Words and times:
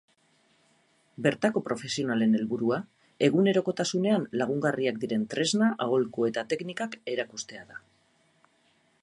Bertako 1.25 1.61
profesionalen 1.67 2.33
helburua 2.39 2.79
egunerokotasunean 3.27 4.27
lagungarriak 4.43 4.99
diren 5.05 5.29
tresna, 5.35 5.69
aholku 5.87 6.27
eta 6.31 6.47
teknikak 6.55 6.99
erakustea 7.15 7.65
da. 7.77 7.81